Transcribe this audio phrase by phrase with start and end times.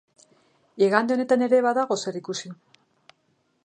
[0.85, 2.55] Igande honetan ere badago zer ikusi.